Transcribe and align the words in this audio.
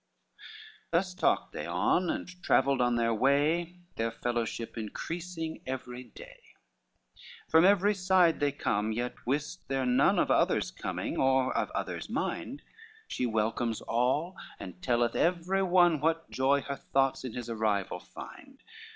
Thus 0.89 1.13
talked 1.13 1.53
they 1.53 1.67
on, 1.67 2.09
and 2.09 2.27
travelled 2.41 2.81
on 2.81 2.95
their 2.95 3.13
way 3.13 3.81
Their 3.97 4.09
fellowship 4.09 4.75
increasing 4.75 5.61
every 5.67 6.05
day. 6.05 6.39
LXXXV 6.41 7.51
From 7.51 7.65
every 7.65 7.93
side 7.93 8.39
they 8.39 8.51
come, 8.51 8.91
yet 8.91 9.13
wist 9.27 9.67
there 9.67 9.85
none 9.85 10.17
Of 10.17 10.31
others 10.31 10.71
coming 10.71 11.17
or 11.17 11.55
of 11.55 11.69
others' 11.75 12.09
mind, 12.09 12.63
She 13.07 13.27
welcomes 13.27 13.79
all, 13.81 14.35
and 14.59 14.81
telleth 14.81 15.15
every 15.15 15.61
one, 15.61 15.99
What 15.99 16.31
joy 16.31 16.61
her 16.61 16.77
thoughts 16.77 17.23
in 17.23 17.33
his 17.33 17.47
arrival 17.47 17.99
find. 17.99 18.63